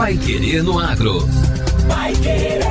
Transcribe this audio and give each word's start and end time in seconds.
Pai 0.00 0.16
Querer 0.16 0.62
no 0.62 0.78
Agro. 0.78 1.18
Pai 1.86 2.14
Querer. 2.14 2.62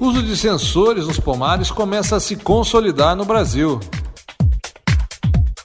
uso 0.05 0.21
de 0.21 0.37
sensores 0.37 1.07
nos 1.07 1.19
pomares 1.19 1.71
começa 1.71 2.15
a 2.15 2.19
se 2.19 2.35
consolidar 2.35 3.15
no 3.15 3.25
Brasil. 3.25 3.79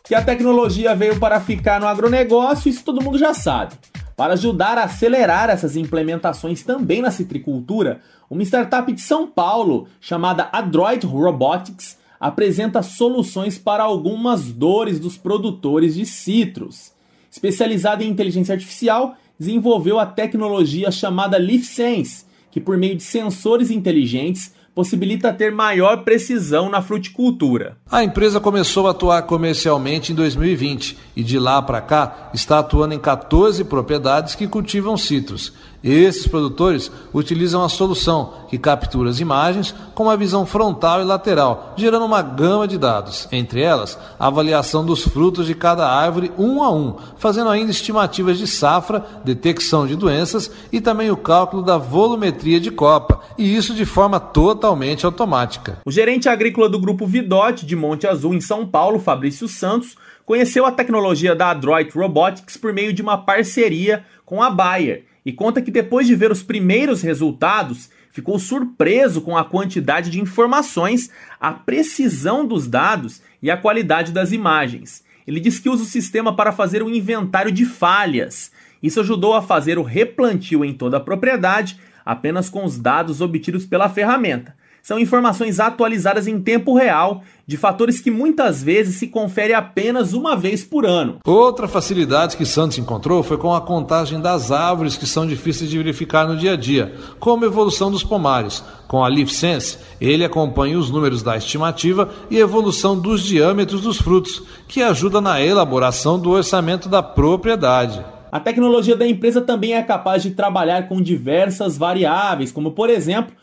Que 0.05 0.15
a 0.15 0.23
tecnologia 0.23 0.95
veio 0.95 1.21
para 1.21 1.39
ficar 1.41 1.79
no 1.79 1.87
agronegócio, 1.87 2.71
isso 2.71 2.83
todo 2.83 3.03
mundo 3.03 3.19
já 3.19 3.35
sabe. 3.35 3.75
Para 4.17 4.33
ajudar 4.33 4.79
a 4.79 4.85
acelerar 4.85 5.51
essas 5.51 5.77
implementações 5.77 6.63
também 6.63 7.03
na 7.03 7.11
citricultura, 7.11 8.01
uma 8.31 8.43
startup 8.43 8.91
de 8.91 9.01
São 9.01 9.27
Paulo 9.27 9.87
chamada 10.01 10.49
Adroit 10.53 11.05
Robotics 11.05 11.99
apresenta 12.19 12.83
soluções 12.83 13.59
para 13.59 13.83
algumas 13.83 14.51
dores 14.53 14.99
dos 14.99 15.19
produtores 15.19 15.95
de 15.95 16.07
citros. 16.07 16.93
Especializada 17.31 18.03
em 18.03 18.09
inteligência 18.09 18.55
artificial, 18.55 19.17
desenvolveu 19.39 19.99
a 19.99 20.07
tecnologia 20.07 20.91
chamada 20.91 21.39
LeafSense, 21.39 22.25
que, 22.50 22.61
por 22.61 22.76
meio 22.76 22.97
de 22.97 23.02
sensores 23.02 23.70
inteligentes, 23.70 24.52
possibilita 24.75 25.32
ter 25.32 25.52
maior 25.52 26.05
precisão 26.05 26.70
na 26.70 26.81
fruticultura. 26.81 27.76
A 27.91 28.05
empresa 28.05 28.41
começou 28.41 28.87
a 28.87 28.93
atuar 28.93 29.23
comercialmente 29.23 30.12
em 30.12 30.14
2020 30.14 30.97
e 31.17 31.23
de 31.23 31.38
lá 31.38 31.61
para 31.61 31.81
cá 31.81 32.31
está 32.32 32.61
atuando 32.61 32.94
em 32.94 32.99
14 32.99 33.64
propriedades 33.64 34.35
que 34.35 34.47
cultivam 34.47 34.97
citros. 34.97 35.52
Esses 35.82 36.27
produtores 36.27 36.93
utilizam 37.12 37.65
a 37.65 37.69
solução 37.69 38.35
que 38.49 38.59
captura 38.59 39.09
as 39.09 39.19
imagens 39.19 39.75
com 39.94 40.05
uma 40.05 40.17
visão 40.17 40.44
frontal 40.44 41.00
e 41.00 41.05
lateral, 41.05 41.73
gerando 41.77 42.05
uma 42.05 42.21
gama 42.21 42.69
de 42.69 42.77
dados, 42.77 43.27
entre 43.32 43.62
elas 43.62 43.99
a 44.19 44.27
avaliação 44.27 44.85
dos 44.85 45.03
frutos 45.03 45.47
de 45.47 45.55
cada 45.55 45.88
árvore 45.88 46.32
um 46.37 46.62
a 46.62 46.71
um, 46.71 46.97
fazendo 47.17 47.49
ainda 47.49 47.71
estimativas 47.71 48.37
de 48.37 48.47
safra, 48.47 49.05
detecção 49.25 49.87
de 49.87 49.97
doenças 49.97 50.50
e 50.71 50.81
também 50.81 51.11
o 51.11 51.17
cálculo 51.17 51.62
da 51.62 51.79
volumetria 51.79 52.61
de 52.61 52.71
copa, 52.71 53.21
e 53.38 53.56
isso 53.56 53.75
de 53.75 53.87
forma 53.87 54.21
totalmente 54.21 55.06
automática. 55.06 55.79
O 55.87 55.91
gerente 55.91 56.29
agrícola 56.29 56.69
do 56.69 56.79
grupo 56.79 57.06
Vidote 57.06 57.65
de 57.65 57.75
Monte 57.75 58.06
Azul 58.06 58.35
em 58.35 58.41
São 58.41 58.67
Paulo, 58.67 58.99
Fabrício 58.99 59.49
Santos, 59.49 59.97
conheceu 60.27 60.67
a 60.67 60.73
tecnologia 60.73 61.35
da 61.35 61.50
Adroit 61.50 61.91
Robotics 61.97 62.56
por 62.56 62.73
meio 62.73 62.93
de 62.93 63.00
uma 63.00 63.17
parceria 63.17 64.05
com 64.25 64.43
a 64.43 64.50
Bayer 64.50 65.10
e 65.25 65.32
conta 65.32 65.61
que 65.61 65.70
depois 65.70 66.06
de 66.06 66.14
ver 66.14 66.31
os 66.31 66.43
primeiros 66.43 67.02
resultados, 67.02 67.90
ficou 68.11 68.38
surpreso 68.38 69.20
com 69.20 69.37
a 69.37 69.44
quantidade 69.44 70.11
de 70.11 70.20
informações, 70.20 71.11
a 71.40 71.52
precisão 71.52 72.46
dos 72.46 72.67
dados 72.67 73.22
e 73.43 73.50
a 73.50 73.56
qualidade 73.56 74.12
das 74.12 74.32
imagens. 74.32 75.05
Ele 75.26 75.40
diz 75.40 75.58
que 75.58 75.69
usa 75.69 75.82
o 75.82 75.87
sistema 75.87 76.34
para 76.34 76.52
fazer 76.52 76.82
um 76.82 76.88
inventário 76.88 77.52
de 77.52 77.64
falhas. 77.64 78.50
Isso 78.82 79.00
ajudou 79.00 79.34
a 79.34 79.43
fazer 79.43 79.78
o 79.78 79.82
replantio 79.82 80.64
em 80.64 80.72
toda 80.72 80.96
a 80.96 81.00
propriedade 81.00 81.78
apenas 82.05 82.49
com 82.49 82.64
os 82.64 82.78
dados 82.78 83.20
obtidos 83.20 83.67
pela 83.67 83.88
ferramenta 83.88 84.55
são 84.82 84.99
informações 84.99 85.61
atualizadas 85.61 86.27
em 86.27 86.41
tempo 86.41 86.77
real 86.77 87.23
de 87.47 87.56
fatores 87.56 88.00
que 88.00 88.11
muitas 88.11 88.62
vezes 88.62 88.97
se 88.97 89.09
confere 89.09 89.53
apenas 89.53 90.12
uma 90.12 90.37
vez 90.37 90.62
por 90.62 90.87
ano. 90.87 91.19
Outra 91.25 91.67
facilidade 91.67 92.37
que 92.37 92.47
Santos 92.47 92.79
encontrou 92.79 93.23
foi 93.25 93.37
com 93.38 93.53
a 93.53 93.61
contagem 93.61 94.21
das 94.21 94.53
árvores 94.53 94.97
que 94.97 95.06
são 95.06 95.27
difíceis 95.27 95.69
de 95.69 95.77
verificar 95.77 96.29
no 96.29 96.37
dia 96.37 96.53
a 96.53 96.56
dia, 96.56 96.94
como 97.19 97.44
a 97.44 97.49
evolução 97.49 97.91
dos 97.91 98.05
pomares. 98.05 98.62
Com 98.87 99.05
a 99.05 99.09
LeafSense, 99.09 99.79
ele 100.00 100.25
acompanha 100.25 100.79
os 100.79 100.91
números 100.91 101.23
da 101.23 101.37
estimativa 101.37 102.09
e 102.31 102.38
evolução 102.38 102.97
dos 102.97 103.23
diâmetros 103.23 103.81
dos 103.81 103.99
frutos, 103.99 104.43
que 104.69 104.82
ajuda 104.82 105.21
na 105.21 105.41
elaboração 105.41 106.19
do 106.19 106.31
orçamento 106.31 106.88
da 106.88 107.03
propriedade. 107.03 108.05
A 108.31 108.38
tecnologia 108.38 108.94
da 108.94 109.06
empresa 109.06 109.41
também 109.41 109.75
é 109.75 109.82
capaz 109.82 110.23
de 110.23 110.31
trabalhar 110.31 110.87
com 110.87 111.03
diversas 111.03 111.77
variáveis, 111.77 112.53
como 112.53 112.71
por 112.73 112.88
exemplo 112.88 113.35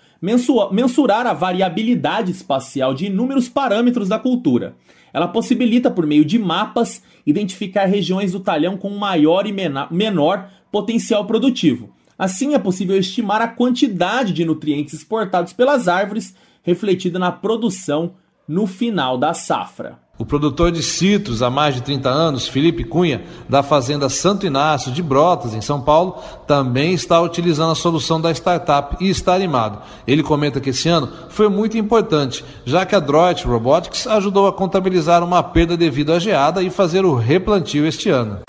mensurar 0.71 1.27
a 1.27 1.33
variabilidade 1.33 2.31
espacial 2.31 2.93
de 2.93 3.05
inúmeros 3.05 3.49
parâmetros 3.49 4.07
da 4.09 4.17
cultura. 4.17 4.75
Ela 5.13 5.27
possibilita, 5.27 5.91
por 5.91 6.07
meio 6.07 6.25
de 6.25 6.39
mapas, 6.39 7.03
identificar 7.25 7.85
regiões 7.85 8.31
do 8.31 8.39
talhão 8.39 8.77
com 8.77 8.89
maior 8.89 9.45
e 9.45 9.53
menor 9.91 10.49
potencial 10.71 11.25
produtivo. 11.25 11.93
Assim, 12.17 12.55
é 12.55 12.59
possível 12.59 12.97
estimar 12.97 13.41
a 13.41 13.47
quantidade 13.47 14.33
de 14.33 14.43
nutrientes 14.43 14.93
exportados 14.93 15.53
pelas 15.53 15.87
árvores, 15.87 16.35
refletida 16.63 17.19
na 17.19 17.31
produção 17.31 18.13
no 18.47 18.65
final 18.65 19.17
da 19.17 19.33
safra. 19.33 19.99
O 20.19 20.25
produtor 20.25 20.71
de 20.71 20.81
citros 20.81 21.43
há 21.43 21.49
mais 21.49 21.75
de 21.75 21.81
30 21.81 22.09
anos, 22.09 22.47
Felipe 22.47 22.83
Cunha, 22.83 23.21
da 23.47 23.61
fazenda 23.61 24.09
Santo 24.09 24.47
Inácio 24.47 24.91
de 24.91 25.03
Brotas, 25.03 25.53
em 25.53 25.61
São 25.61 25.79
Paulo, 25.79 26.17
também 26.47 26.93
está 26.93 27.21
utilizando 27.21 27.71
a 27.71 27.75
solução 27.75 28.19
da 28.19 28.31
startup 28.31 28.97
e 28.99 29.09
está 29.09 29.35
animado. 29.35 29.79
Ele 30.07 30.23
comenta 30.23 30.59
que 30.59 30.71
esse 30.71 30.89
ano 30.89 31.07
foi 31.29 31.47
muito 31.49 31.77
importante, 31.77 32.43
já 32.65 32.83
que 32.83 32.95
a 32.95 32.99
Droid 32.99 33.45
Robotics 33.45 34.07
ajudou 34.07 34.47
a 34.47 34.53
contabilizar 34.53 35.23
uma 35.23 35.43
perda 35.43 35.77
devido 35.77 36.11
à 36.11 36.17
geada 36.17 36.63
e 36.63 36.71
fazer 36.71 37.05
o 37.05 37.15
replantio 37.15 37.85
este 37.85 38.09
ano. 38.09 38.39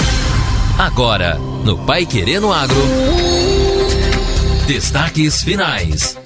Agora, 0.79 1.39
no 1.65 1.77
Pai 1.85 2.07
Querendo 2.07 2.51
Agro, 2.51 2.81
destaques 4.67 5.43
finais. 5.43 6.17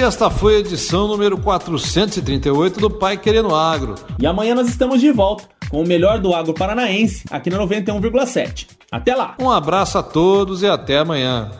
E 0.00 0.02
esta 0.02 0.30
foi 0.30 0.56
a 0.56 0.60
edição 0.60 1.06
número 1.06 1.36
438 1.36 2.80
do 2.80 2.88
Pai 2.88 3.18
Querendo 3.18 3.54
Agro. 3.54 3.96
E 4.18 4.26
amanhã 4.26 4.54
nós 4.54 4.66
estamos 4.66 4.98
de 4.98 5.12
volta 5.12 5.44
com 5.68 5.82
o 5.82 5.86
melhor 5.86 6.18
do 6.18 6.34
agro 6.34 6.54
paranaense 6.54 7.24
aqui 7.30 7.50
na 7.50 7.58
91,7. 7.58 8.66
Até 8.90 9.14
lá. 9.14 9.34
Um 9.38 9.50
abraço 9.50 9.98
a 9.98 10.02
todos 10.02 10.62
e 10.62 10.66
até 10.66 11.00
amanhã. 11.00 11.50